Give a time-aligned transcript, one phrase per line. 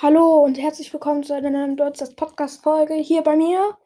[0.00, 3.76] Hallo und herzlich willkommen zu einer neuen Broadcast Podcast Folge hier bei mir.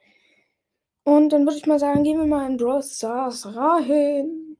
[1.04, 4.58] Und dann würde ich mal sagen, gehen wir mal in Brawl Stars rein.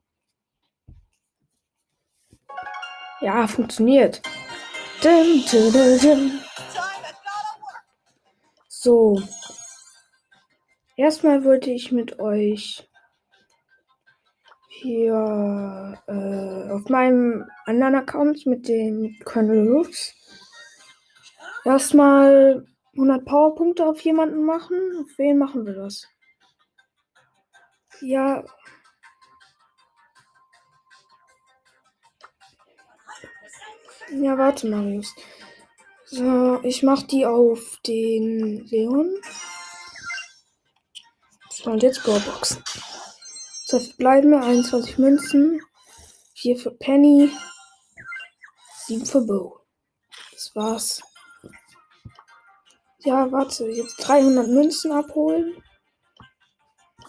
[3.21, 4.23] Ja, funktioniert.
[5.05, 6.41] Dim, dim, dim.
[8.69, 9.21] So.
[10.97, 12.89] Erstmal wollte ich mit euch
[14.69, 20.15] hier äh, auf meinem anderen Account mit dem Colonel Roofs
[21.65, 24.77] erstmal 100 Powerpunkte auf jemanden machen.
[25.01, 26.07] Auf wen machen wir das?
[28.01, 28.45] Ja.
[34.11, 35.15] Ja, warte, Marius.
[36.05, 39.17] So, ich mach die auf den Leon.
[41.49, 42.63] So, und jetzt Brawlboxen.
[43.67, 45.63] So, bleiben wir 21 Münzen.
[46.35, 47.31] 4 für Penny.
[48.87, 49.61] 7 für Bo.
[50.33, 51.03] Das war's.
[53.05, 55.61] Ja, warte, jetzt 300 Münzen abholen.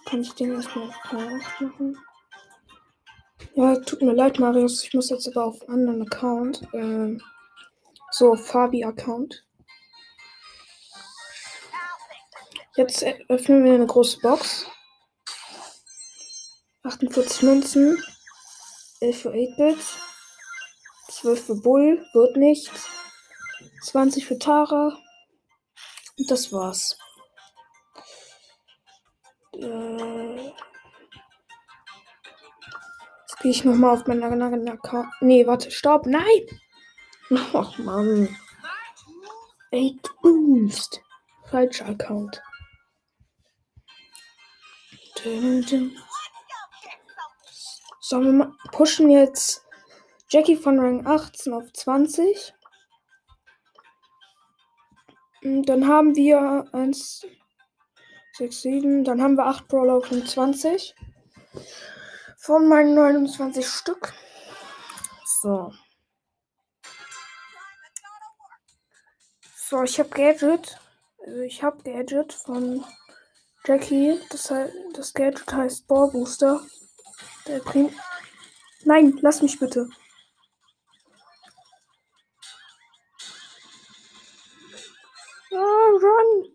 [0.05, 1.97] Kann ich den erstmal auf K8 machen?
[3.53, 4.83] Ja, tut mir leid, Marius.
[4.83, 6.67] Ich muss jetzt aber auf einen anderen Account.
[6.73, 7.22] Ähm,
[8.09, 9.45] so, Fabi-Account.
[12.75, 14.66] Jetzt öffnen wir eine große Box.
[16.83, 18.03] 48 Münzen.
[19.00, 19.78] 11 für 8-Bit.
[21.09, 22.03] 12 für Bull.
[22.13, 22.88] Wird nichts.
[23.83, 24.97] 20 für Tara.
[26.17, 26.97] Und das war's.
[29.53, 30.47] Äh,
[33.28, 35.08] jetzt gehe ich nochmal auf meinen anderen Account.
[35.22, 36.06] Nee, warte, stopp.
[36.06, 36.23] Nein!
[37.53, 38.36] Ach, Mann.
[39.73, 41.02] 8 Boost.
[41.50, 42.41] Falscher Account.
[48.02, 49.66] So, wir pushen jetzt
[50.30, 52.53] Jackie von Rang 18 auf 20.
[55.43, 57.27] Und dann haben wir 1,
[58.37, 59.03] 6, 7.
[59.03, 60.95] Dann haben wir 8 Brawler auf 20.
[62.37, 64.13] Von meinen 29 Stück.
[65.41, 65.73] So.
[69.69, 70.79] So, ich habe Gadget.
[71.25, 72.83] Also ich habe Gadget von
[73.65, 74.19] Jackie.
[74.29, 74.53] Das,
[74.93, 76.61] das Gadget heißt Ball Booster.
[77.47, 77.93] Der bringt.
[78.85, 79.89] Nein, lass mich bitte.
[86.03, 86.53] Run!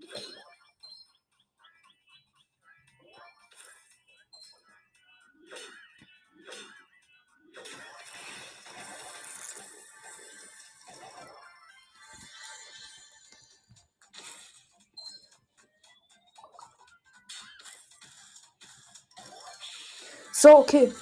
[20.41, 20.93] So, okay.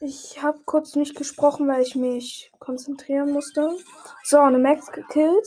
[0.00, 3.76] Ich habe kurz nicht gesprochen, weil ich mich konzentrieren musste.
[4.24, 5.46] So, eine Max gekillt.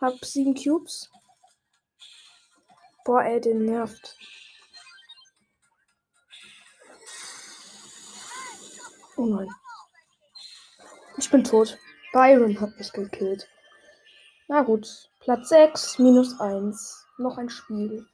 [0.00, 1.10] Hab sieben Cubes.
[3.04, 4.16] Boah, ey, den nervt.
[9.16, 9.48] Oh nein.
[11.16, 11.78] Ich bin tot.
[12.12, 13.48] Byron hat mich gekillt.
[14.48, 15.10] Na gut.
[15.20, 17.06] Platz 6, minus 1.
[17.18, 18.06] Noch ein Spiel.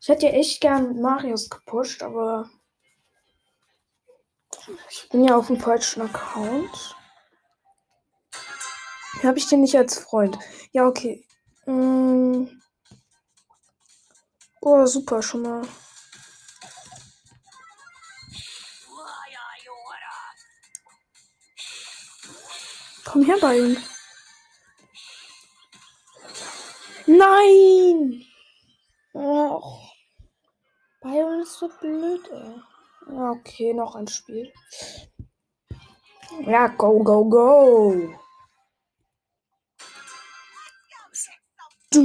[0.00, 2.50] Ich hätte ja echt gern Marius gepusht, aber
[4.90, 6.96] ich bin ja auf dem falschen Account.
[9.22, 10.38] Habe ich den nicht als Freund?
[10.72, 11.24] Ja, okay.
[11.66, 12.46] Mm.
[14.60, 15.62] Oh, super, schon mal.
[23.04, 23.76] Komm her, Bayern.
[27.06, 28.22] Nein!
[29.14, 29.94] Och.
[31.00, 32.60] Bayern ist so blöd, ey.
[33.10, 34.52] Okay, noch ein Spiel.
[36.46, 38.14] Ja, go, go, go.
[41.90, 42.04] Das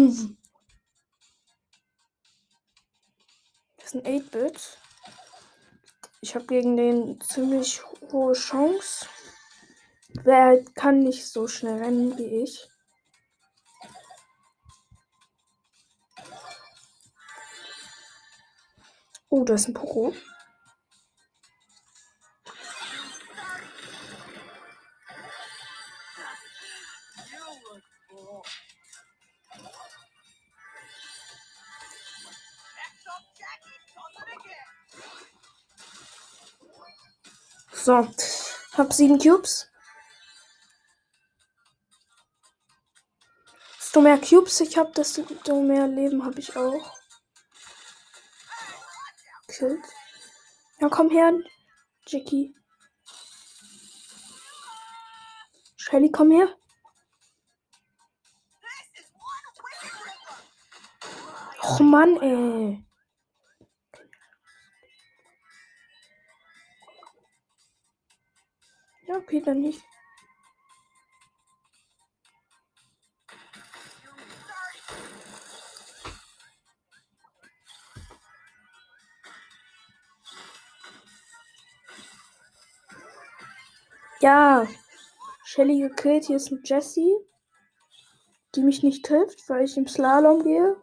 [3.83, 4.77] ist ein 8-Bit.
[6.21, 7.81] Ich habe gegen den ziemlich
[8.11, 9.07] hohe Chance.
[10.23, 12.69] Wer kann nicht so schnell rennen wie ich.
[19.27, 20.13] Oh, da ist ein Poro.
[37.83, 38.07] So.
[38.77, 39.69] Hab sieben Cubes.
[43.77, 46.97] Desto mehr Cubes ich habe, desto mehr Leben habe ich auch.
[49.49, 49.81] Kill.
[50.79, 51.33] Ja, komm her,
[52.07, 52.55] Jackie.
[55.75, 56.55] Shelly, komm her.
[61.61, 62.92] Och Mann, ey.
[69.45, 69.83] Dann nicht.
[84.23, 84.65] Ja,
[85.43, 86.25] Shelly gekillt.
[86.25, 87.13] Hier ist ein Jessie,
[88.55, 90.77] die mich nicht trifft, weil ich im Slalom gehe.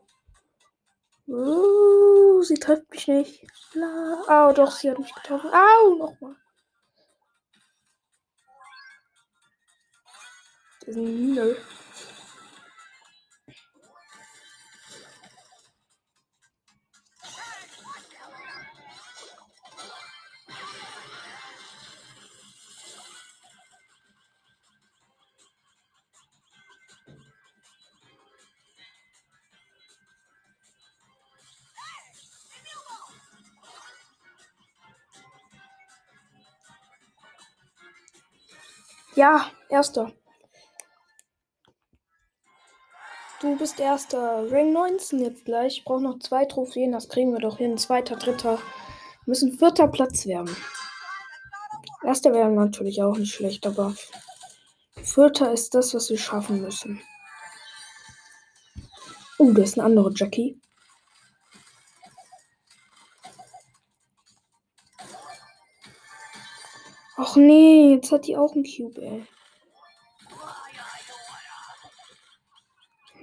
[1.27, 3.47] Uh, sie trifft mich nicht.
[4.29, 5.51] Au, oh, doch, sie hat mich getroffen.
[5.55, 6.37] Au, nochmal.
[10.91, 11.57] Ist ein Mine.
[39.17, 40.13] Ja, erster.
[43.41, 44.51] Du bist erster.
[44.51, 45.79] Ring 19 jetzt gleich.
[45.79, 46.93] Ich brauche noch zwei Trophäen.
[46.93, 47.79] Das kriegen wir doch hin.
[47.79, 48.57] Zweiter, dritter.
[48.57, 50.55] Wir müssen vierter Platz werden.
[52.05, 53.95] Erster wäre natürlich auch nicht schlecht, aber
[55.03, 57.01] vierter ist das, was wir schaffen müssen.
[59.39, 60.61] Oh, uh, da ist eine andere Jackie.
[67.17, 69.27] Ach nee, jetzt hat die auch einen Cube, ey.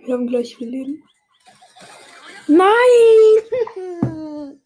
[0.07, 1.03] Wir haben gleich viel Leben.
[2.47, 2.63] Nein!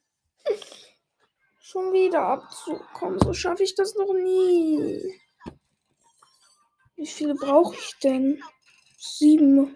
[1.59, 3.19] Schon wieder abzukommen.
[3.19, 5.19] So schaffe ich das noch nie.
[6.95, 8.39] Wie viele brauche ich denn?
[8.99, 9.75] Sieben.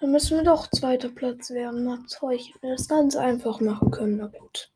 [0.00, 1.84] Dann müssen wir doch zweiter Platz werden.
[1.84, 4.18] Na toll, ich hätte das ganz einfach machen können.
[4.18, 4.70] Na gut.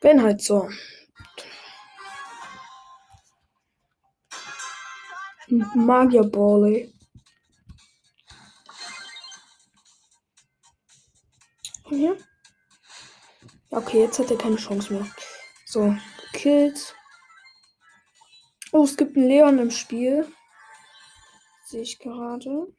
[0.00, 0.70] Wenn halt so.
[5.74, 7.01] Magierball, ey.
[11.92, 12.16] Hier.
[13.68, 15.06] Okay, jetzt hat er keine Chance mehr.
[15.66, 15.94] So,
[16.32, 16.96] gekillt.
[18.72, 20.26] Oh, es gibt einen Leon im Spiel.
[21.66, 22.74] Sehe ich gerade.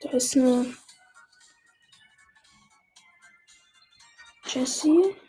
[0.00, 0.76] Da ist eine
[4.46, 5.21] Jessie.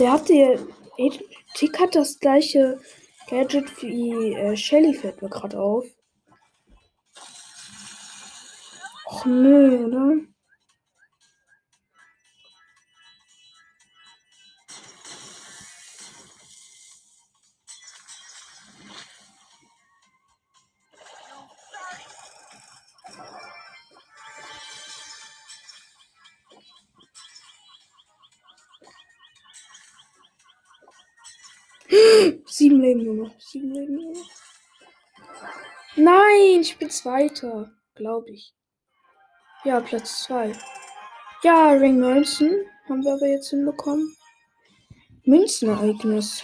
[0.00, 0.58] Der hatte
[1.54, 2.80] Tick hat das gleiche
[3.28, 5.84] Gadget wie äh, Shelly, fällt mir gerade auf.
[9.06, 10.29] Och nö, oder?
[32.90, 33.40] Leben nur noch.
[33.40, 34.30] Sieben Leben nur noch.
[35.96, 38.52] Nein, ich bin Zweiter, glaube ich.
[39.64, 40.52] Ja, Platz 2.
[41.42, 44.16] Ja, Ring 19 haben wir aber jetzt hinbekommen.
[45.24, 46.42] Münzenereignis.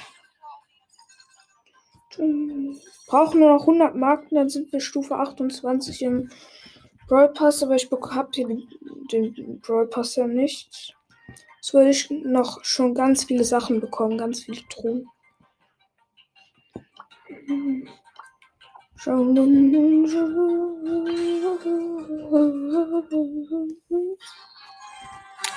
[3.06, 6.30] Brauchen nur noch 100 Marken, dann sind wir Stufe 28 im
[7.08, 8.68] Brawl Pass, aber ich habe den,
[9.12, 10.94] den Brawl Pass ja nicht.
[11.56, 15.08] Jetzt würde ich noch schon ganz viele Sachen bekommen, ganz viele Truhen.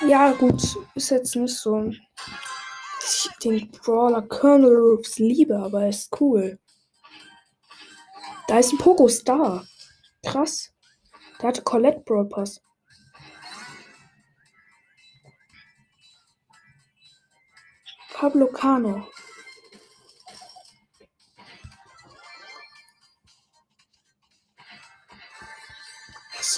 [0.08, 1.92] Ja, gut, ist jetzt nicht so.
[3.02, 6.60] Ich den Brawler Colonel Rooks liebe, aber er ist cool.
[8.48, 9.66] Da ist ein Pogo Star.
[10.26, 10.74] Krass.
[11.40, 12.62] Der hatte Colette Brawl Pass.
[18.14, 19.08] Pablo Cano.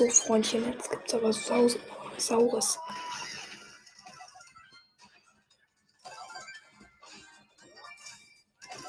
[0.02, 1.78] So, Freundchen, jetzt gibt's aber Saus
[2.18, 2.80] Saures.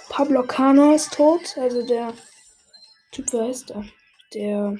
[0.09, 2.14] Pablo Cano ist tot, also der
[3.11, 3.85] Typ, wer heißt der?
[4.33, 4.78] Der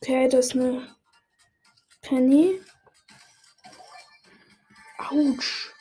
[0.00, 0.96] Okay, das ist eine
[2.00, 2.58] Penny.
[4.96, 5.73] Autsch.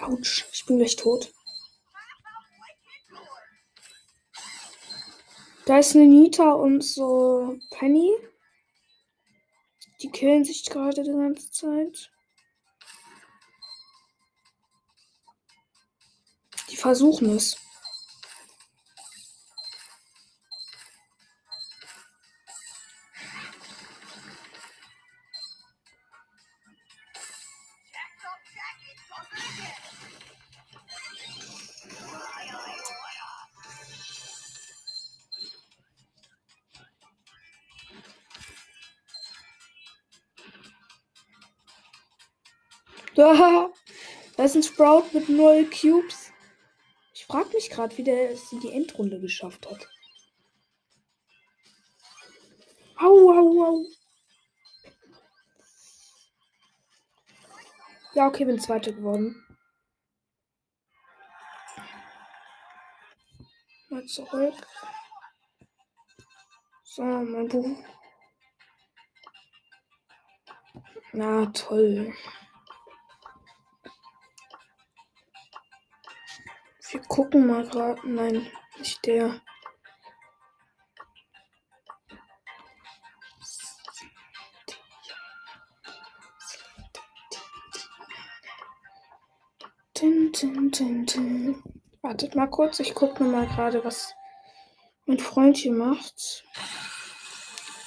[0.00, 1.32] Autsch, ich bin gleich tot.
[5.66, 8.10] Da ist eine Nita und so Penny.
[10.00, 12.10] Die killen sich gerade die ganze Zeit.
[16.70, 17.56] Die versuchen es.
[44.36, 46.32] Da ist ein Sprout mit null Cubes.
[47.12, 49.86] Ich frage mich gerade, wie der es in die Endrunde geschafft hat.
[52.96, 53.84] Au, au, au.
[58.14, 59.44] Ja, okay, bin Zweiter geworden.
[63.90, 64.54] Mal zurück.
[66.84, 67.76] So, mein Buch.
[71.12, 72.14] Na, toll.
[76.90, 78.00] Wir gucken mal gerade.
[78.04, 79.40] Nein, nicht der.
[89.94, 91.62] Tin, tin, tin.
[92.02, 94.14] Wartet mal kurz, ich gucke mal gerade, was
[95.06, 96.44] mein Freund hier macht.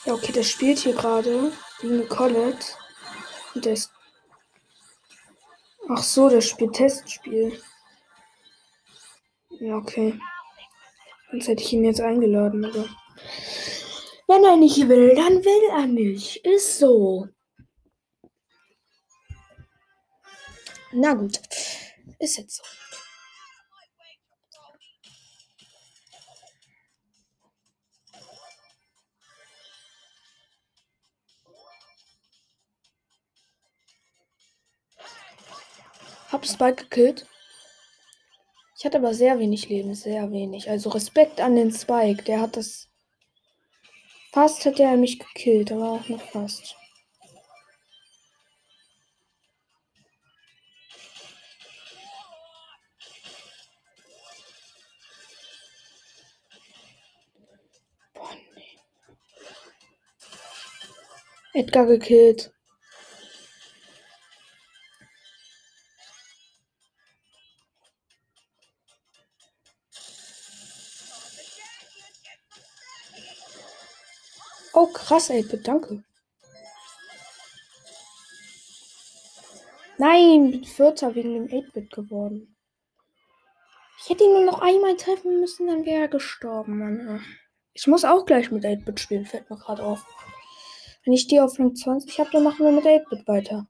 [0.05, 2.77] Ja, okay, der spielt hier gerade gegen Colette.
[3.55, 3.91] Und der ist.
[5.89, 7.61] Ach so, der spielt Testspiel.
[9.59, 10.19] Ja, okay.
[11.31, 12.87] Sonst hätte ich ihn jetzt eingeladen, aber.
[14.27, 16.37] Wenn er nicht will, dann will er nicht.
[16.45, 17.27] Ist so.
[20.91, 21.39] Na gut.
[22.19, 22.63] Ist jetzt so.
[36.31, 37.27] Hab Spike gekillt.
[38.83, 40.69] Ich hatte aber sehr wenig Leben, sehr wenig.
[40.69, 42.21] Also Respekt an den Spike.
[42.23, 42.89] Der hat das.
[44.33, 46.75] Fast hätte er mich gekillt, aber auch noch fast.
[61.53, 62.51] Edgar gekillt.
[74.73, 76.03] Oh, krass, 8-Bit, danke.
[79.97, 82.55] Nein, bin Vierter wegen dem 8-Bit geworden.
[83.99, 87.23] Ich hätte ihn nur noch einmal treffen müssen, dann wäre er gestorben, Mann.
[87.73, 90.03] Ich muss auch gleich mit 8-Bit spielen, fällt mir gerade auf.
[91.05, 93.67] Wenn ich die auf Rang 20 habe, dann machen wir mit 8-Bit weiter.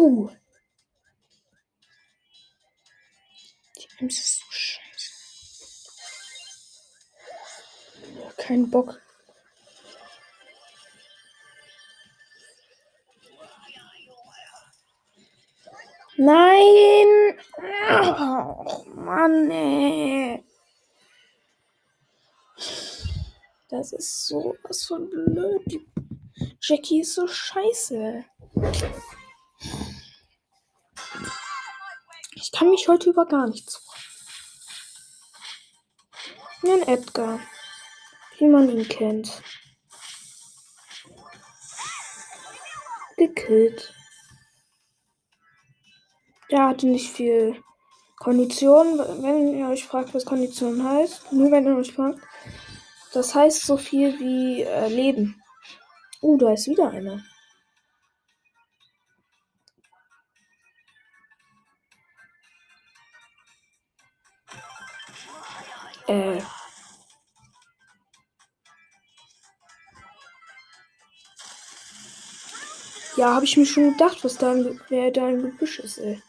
[0.00, 0.30] Au!
[3.76, 5.12] Die Ems ist so scheiße.
[8.38, 8.98] Kein Bock.
[16.16, 17.38] Nein!
[17.90, 20.44] Oh, Mann, ey.
[23.68, 25.86] Das ist so was von blöd.
[26.62, 28.24] Jackie ist so scheiße.
[32.52, 34.00] Ich kann mich heute über gar nichts freuen.
[36.82, 37.38] Ein Edgar.
[38.38, 39.40] Wie man ihn kennt.
[43.16, 43.94] Gekillt.
[46.50, 47.62] Der hatte nicht viel
[48.18, 48.98] Kondition.
[48.98, 52.18] Wenn ihr euch fragt, was Kondition heißt, nur wenn ihr euch fragt,
[53.12, 55.40] das heißt so viel wie äh, Leben.
[56.20, 57.22] Uh, da ist wieder einer.
[73.20, 74.54] Ja, habe ich mir schon gedacht, was da,
[74.88, 76.22] wer da im Gebüsch ist, ey.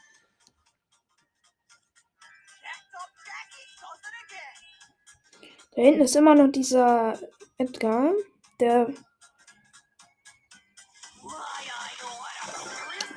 [5.73, 7.17] Da hinten ist immer noch dieser
[7.57, 8.11] Edgar,
[8.59, 8.93] der.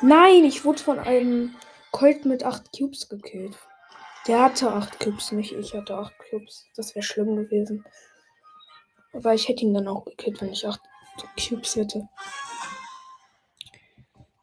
[0.03, 1.57] Nein, ich wurde von einem
[1.91, 3.59] Colt mit 8 Cubes gekillt.
[4.29, 6.65] Der hatte 8 Cubes, nicht ich hatte 8 Cubes.
[6.77, 7.85] Das wäre schlimm gewesen.
[9.13, 10.81] Aber ich hätte ihn dann auch gekillt, wenn ich 8
[11.37, 12.09] Cubes hätte.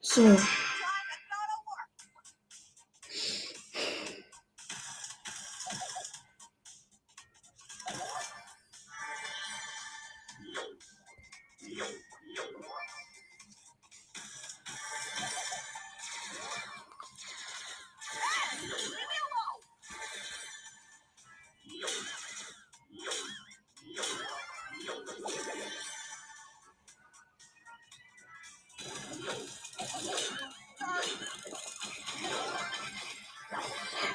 [0.02, 0.71] So.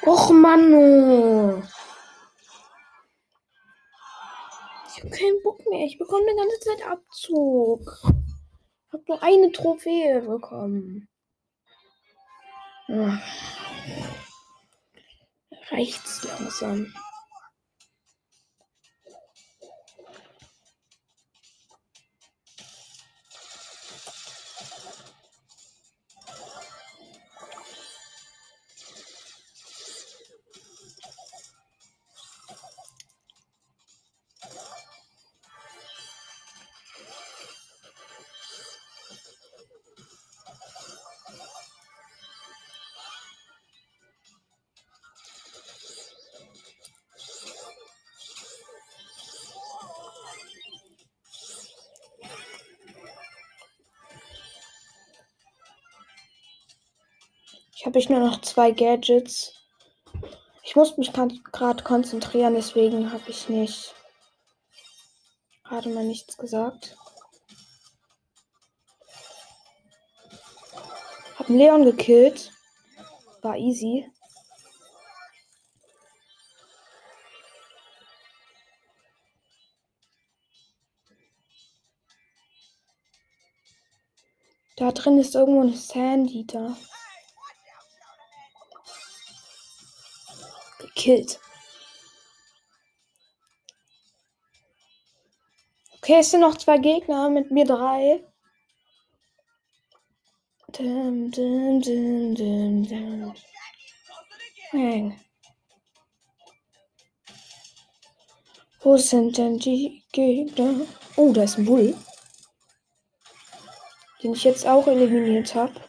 [0.06, 1.62] Och, Mann.
[4.88, 5.84] Ich habe keinen Bock mehr.
[5.84, 7.80] Ich bekomme die ganze Zeit Abzug.
[8.86, 11.08] Ich habe nur eine Trophäe bekommen.
[12.88, 13.20] Ach.
[15.70, 16.94] Reicht's langsam.
[57.87, 59.54] Habe ich nur noch zwei Gadgets.
[60.65, 63.95] Ich muss mich gerade konzentrieren, deswegen habe ich nicht
[65.63, 66.97] gerade mal nichts gesagt.
[71.39, 72.52] Hab Leon gekillt.
[73.43, 74.10] War easy.
[84.75, 86.76] Da drin ist irgendwo ein Sandeater.
[91.06, 91.38] Gekillt.
[95.99, 98.25] Okay, es sind noch zwei Gegner mit mir drei.
[100.76, 103.34] Dim, dim, dim, dim, dim.
[104.73, 105.21] Bang.
[108.80, 110.86] Wo sind denn die Gegner?
[111.14, 111.97] Oh, da ist ein Bull.
[114.25, 115.80] Den ich jetzt auch eliminiert habe.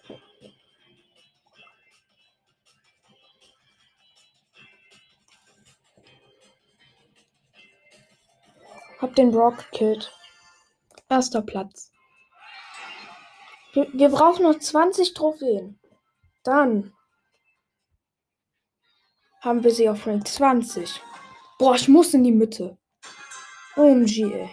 [9.00, 10.12] Hab den Brock gekillt.
[11.10, 11.92] Erster Platz.
[13.74, 15.80] Wir, wir brauchen noch 20 Trophäen.
[16.44, 16.94] Dann
[19.42, 21.02] haben wir sie auf Rank 20.
[21.60, 22.78] Boah, ich muss in die Mitte.
[23.76, 24.50] OMG, ey.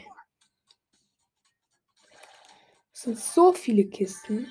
[2.93, 4.51] Es sind so viele Kisten.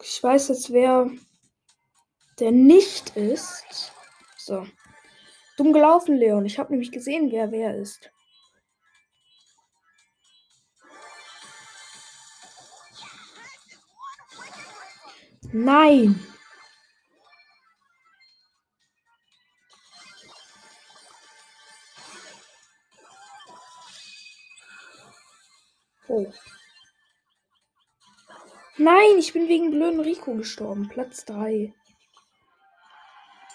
[0.00, 1.10] Ich weiß jetzt, wer
[2.38, 3.92] der nicht ist.
[4.36, 4.66] So.
[5.62, 6.44] Dumm gelaufen, Leon.
[6.44, 8.10] Ich habe nämlich gesehen, wer wer ist.
[15.52, 16.20] Nein.
[26.08, 26.26] Oh.
[28.78, 30.88] Nein, ich bin wegen blöden Rico gestorben.
[30.88, 31.72] Platz 3.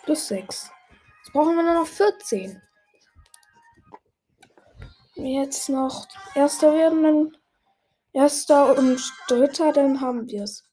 [0.05, 0.71] Plus 6.
[1.27, 2.61] Jetzt brauchen wir nur noch 14.
[5.15, 7.37] Jetzt noch Erster werden, dann
[8.13, 10.63] Erster und Dritter, dann haben wir es.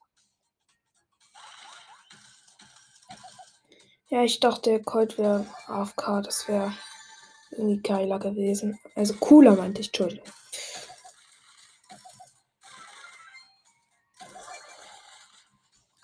[4.10, 6.22] Ja, ich dachte, Colt wäre AFK.
[6.22, 6.72] Das wäre
[7.50, 8.78] irgendwie geiler gewesen.
[8.94, 9.88] Also cooler, meinte ich.
[9.88, 10.32] Entschuldigung.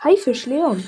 [0.03, 0.83] Haifisch, Leon.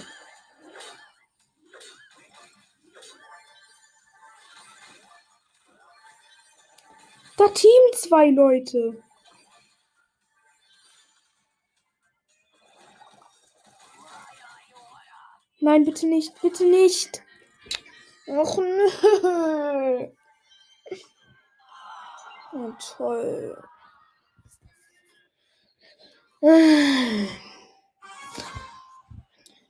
[8.13, 9.03] Zwei Leute.
[15.61, 17.23] Nein, bitte nicht, bitte nicht.
[18.27, 20.09] Och nö.
[22.55, 23.57] Oh, toll.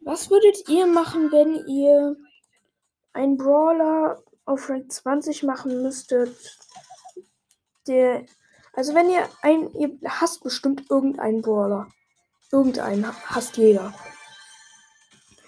[0.00, 2.16] Was würdet ihr machen, wenn ihr
[3.12, 6.58] einen Brawler auf Rank 20 machen müsstet
[7.86, 8.24] der.
[8.72, 9.72] Also wenn ihr ein.
[9.74, 11.88] Ihr hasst bestimmt irgendeinen Brawler.
[12.50, 13.94] Irgendeinen hasst jeder.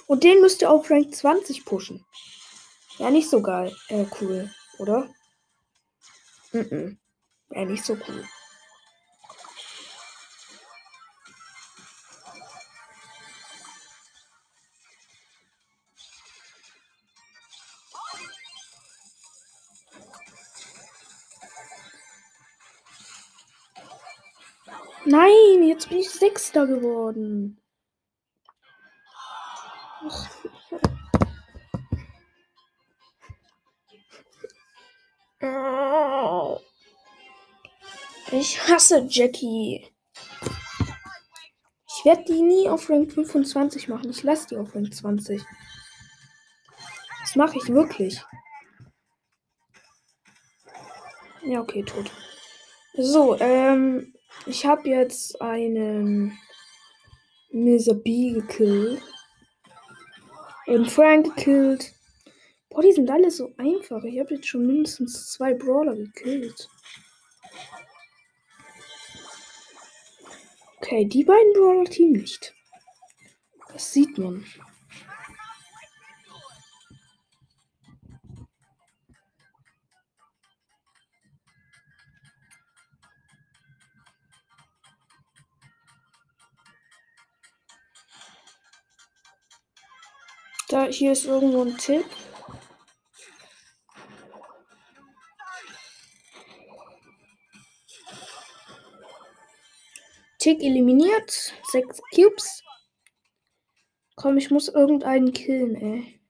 [0.06, 2.04] Und den müsst ihr auf Rank 20 pushen.
[2.98, 3.74] Ja, nicht so geil.
[3.88, 5.08] Äh, cool, oder?
[6.52, 6.60] Mhm.
[6.60, 6.96] -mm.
[7.50, 8.24] Ja, nicht so cool.
[25.14, 27.60] Nein, jetzt bin ich Sechster geworden.
[38.32, 39.86] Ich hasse Jackie.
[41.86, 44.10] Ich werde die nie auf Rank 25 machen.
[44.10, 45.40] Ich lasse die auf Rank 20.
[47.20, 48.20] Das mache ich wirklich.
[51.44, 52.10] Ja, okay, tot.
[52.94, 54.13] So, ähm,
[54.46, 56.38] ich habe jetzt einen
[57.50, 57.94] Mr.
[57.94, 59.02] B gekillt.
[60.66, 61.92] Und Frank gekillt.
[62.70, 64.02] Boah, die sind alle so einfach.
[64.04, 66.68] Ich habe jetzt schon mindestens zwei Brawler gekillt.
[70.78, 72.54] Okay, die beiden Brawler-Team nicht.
[73.72, 74.44] Das sieht man.
[90.68, 92.06] Da, hier ist irgendwo ein Tipp.
[100.38, 101.54] Tick eliminiert.
[101.70, 102.62] Sechs Cubes.
[104.14, 106.20] Komm, ich muss irgendeinen killen, ey.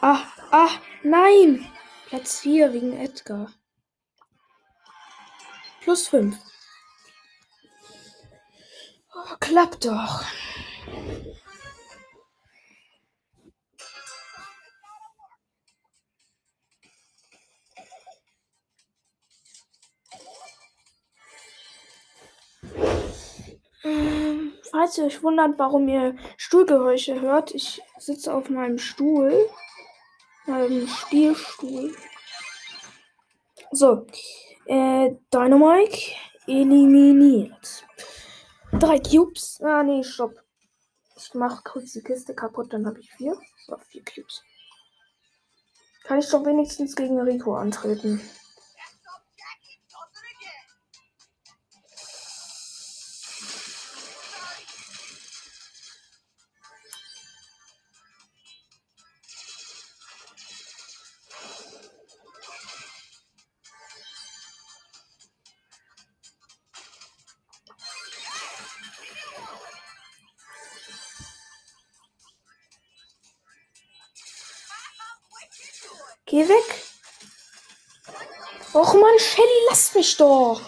[0.00, 0.70] Ah, ah,
[1.02, 1.68] nein!
[2.06, 3.52] Platz 4 wegen Edgar.
[5.80, 6.36] Plus 5.
[9.14, 10.24] Oh, klappt doch.
[23.84, 29.48] Ähm, falls ihr euch wundert, warum ihr Stuhlgeräusche hört, ich sitze auf meinem Stuhl,
[30.46, 31.94] meinem Spielstuhl.
[33.72, 34.06] So,
[34.66, 36.12] äh, Dynamite
[36.46, 37.84] eliminiert.
[38.72, 39.60] Drei Cubes.
[39.62, 40.41] Ah, nee, stopp.
[41.24, 43.38] Ich mache kurz die Kiste kaputt, dann habe ich vier.
[43.66, 44.42] So, vier Cubes.
[46.04, 48.20] Kann ich doch wenigstens gegen Rico antreten.
[80.12, 80.60] Mich doch.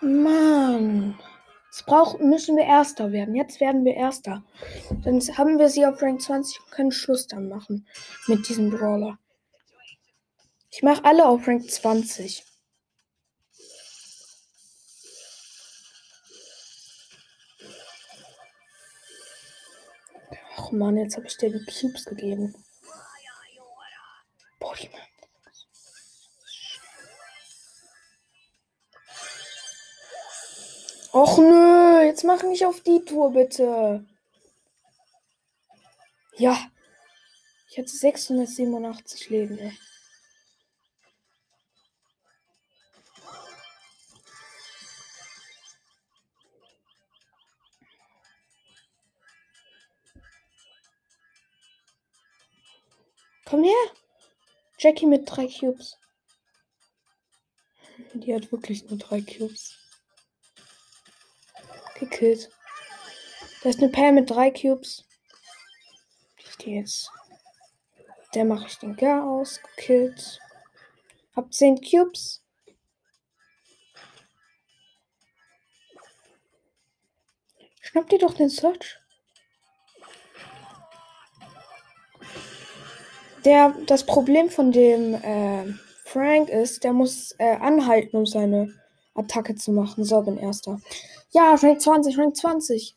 [0.00, 1.18] Mann.
[1.66, 3.34] Jetzt brauchen, müssen wir Erster werden.
[3.34, 4.42] Jetzt werden wir Erster.
[5.04, 7.86] Dann haben wir sie auf Rank 20 und können Schluss dann machen
[8.26, 9.18] mit diesem Brawler.
[10.70, 12.44] Ich mache alle auf Rank 20.
[20.56, 22.54] Ach man, jetzt habe ich dir die Cubes gegeben.
[31.12, 34.02] Och nö, jetzt mach mich auf die Tour bitte.
[36.38, 36.56] Ja.
[37.68, 39.78] Ich hatte 687 Leben, ey.
[53.44, 53.72] Komm her.
[54.78, 55.98] Jackie mit drei Cubes.
[58.14, 59.81] Die hat wirklich nur drei Cubes
[61.98, 62.50] gekillt.
[63.62, 65.04] Da ist eine Pam mit drei Cubes.
[66.38, 67.10] Ich gehe jetzt.
[68.34, 69.60] Der mache ich den gar aus.
[69.76, 70.40] Gekillt.
[71.36, 72.42] Hab 10 Cubes.
[77.80, 78.98] Schnapp dir doch den Search.
[83.44, 85.74] Der, das Problem von dem äh,
[86.04, 88.72] Frank ist, der muss äh, anhalten, um seine
[89.14, 90.04] Attacke zu machen.
[90.04, 90.80] So, bin erster.
[91.34, 92.94] Ja, Rank 20, Rank 20.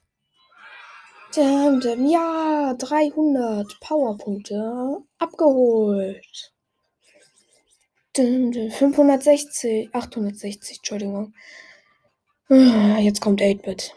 [1.35, 6.53] Däm, däm, ja, 300 Powerpunkte abgeholt.
[8.15, 11.33] 560, 860, Entschuldigung.
[12.49, 13.93] Ah, jetzt kommt 8-Bit.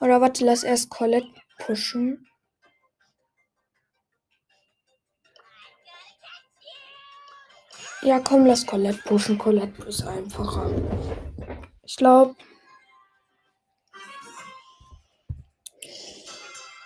[0.00, 2.28] Oder warte, lass erst Colette pushen.
[8.02, 9.36] Ja, komm, lass Colette pushen.
[9.38, 10.70] Colette ist einfacher.
[11.86, 12.34] Ich glaube.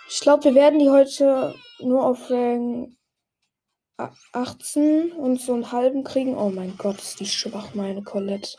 [0.09, 2.97] Ich glaube, wir werden die heute nur auf Rang
[4.33, 6.37] 18 und so einen halben kriegen.
[6.37, 8.57] Oh mein Gott, ist die schwach, meine Colette.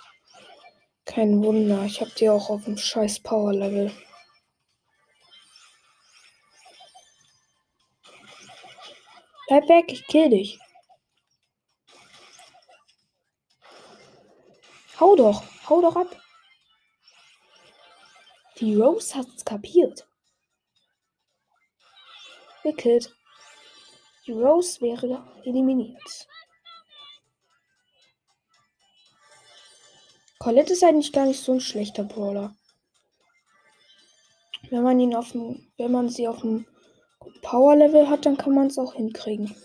[1.05, 3.93] Kein Wunder, ich habe die auch auf dem scheiß Power-Level.
[9.49, 10.59] Bleib weg, ich kill dich.
[15.01, 16.30] Hau doch, hau doch ab.
[18.61, 20.07] Die Rose hat's kapiert.
[22.63, 23.17] Gekillt.
[24.27, 26.29] Die Rose wäre eliminiert.
[30.39, 32.55] Colette ist eigentlich gar nicht so ein schlechter Brawler.
[34.69, 36.67] Wenn man ihn auf dem, wenn man sie auf dem
[37.41, 39.57] Power Level hat, dann kann man es auch hinkriegen.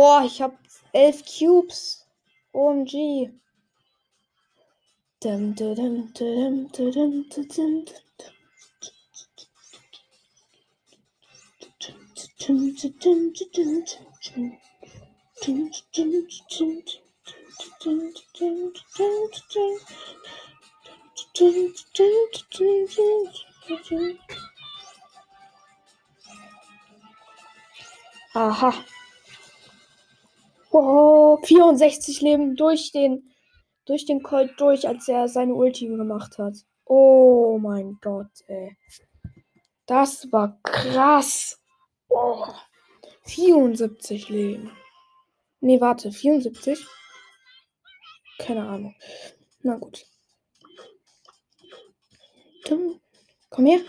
[0.00, 0.56] Boah, ich habe
[0.94, 2.06] elf Cubes.
[2.54, 3.30] OMG.
[5.22, 5.74] Dum, dum,
[6.14, 6.70] dum,
[28.32, 28.74] Aha.
[30.70, 33.30] Oh, 64 Leben durch den
[33.86, 36.54] durch den Colt durch, als er seine Ulti gemacht hat.
[36.84, 38.76] Oh mein Gott, ey.
[39.86, 41.60] Das war krass.
[42.08, 42.46] Oh.
[43.24, 44.70] 74 Leben.
[45.60, 46.86] Nee, warte, 74?
[48.38, 48.94] Keine Ahnung.
[49.62, 50.06] Na gut.
[53.50, 53.80] Komm her.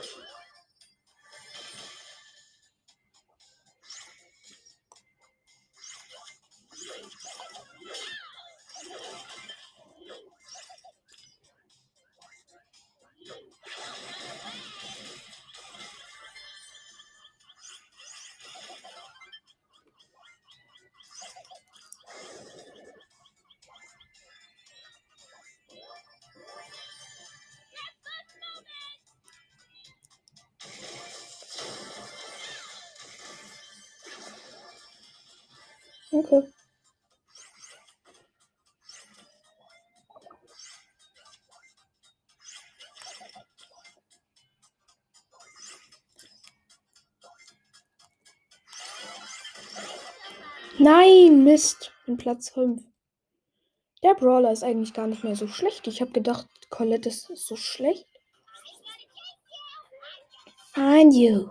[36.24, 36.48] Okay.
[50.78, 51.92] Nein, Mist.
[52.06, 52.84] In Platz 5.
[54.04, 55.88] Der Brawler ist eigentlich gar nicht mehr so schlecht.
[55.88, 58.08] Ich habe gedacht, Colette ist so schlecht.
[60.74, 61.50] Find you.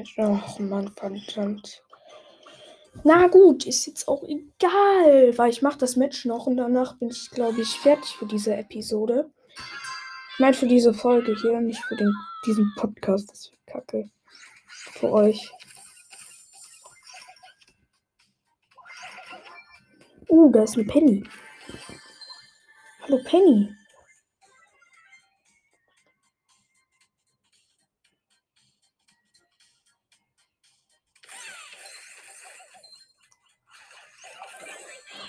[0.00, 0.08] Mit.
[0.18, 1.82] Ach Mann, verdammt.
[3.04, 7.10] Na gut, ist jetzt auch egal, weil ich mache das Match noch und danach bin
[7.10, 9.30] ich, glaube ich, fertig für diese Episode.
[10.32, 12.12] Ich meine für diese Folge hier, nicht für den,
[12.46, 13.30] diesen Podcast.
[13.30, 14.10] Das ist kacke.
[14.66, 15.50] Für euch.
[20.28, 21.24] Uh, da ist eine Penny.
[23.02, 23.74] Hallo Penny.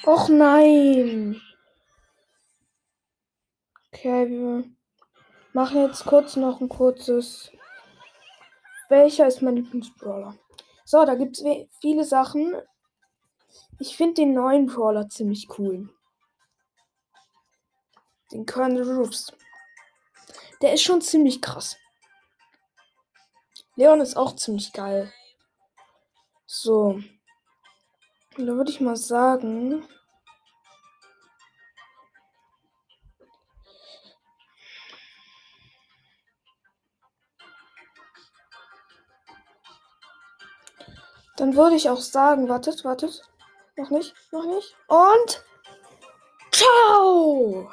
[0.03, 1.39] Och nein.
[3.93, 4.63] Okay, wir
[5.53, 7.51] machen jetzt kurz noch ein kurzes.
[8.89, 10.35] Welcher ist mein Lieblingsbrawler?
[10.85, 11.45] So, da gibt es
[11.79, 12.55] viele Sachen.
[13.79, 15.89] Ich finde den neuen Brawler ziemlich cool.
[18.31, 19.31] Den Colonel Roofs.
[20.61, 21.77] Der ist schon ziemlich krass.
[23.75, 25.13] Leon ist auch ziemlich geil.
[26.45, 27.01] So.
[28.37, 29.83] Da würde ich mal sagen.
[41.37, 43.27] Dann würde ich auch sagen, wartet, wartet.
[43.75, 44.75] Noch nicht, noch nicht.
[44.87, 45.43] Und
[46.51, 47.71] ciao!